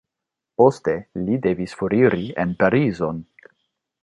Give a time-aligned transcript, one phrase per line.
[0.61, 0.95] Poste
[1.27, 3.23] li devis foriri en Parizon.